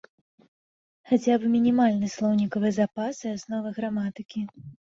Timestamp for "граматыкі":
3.79-4.41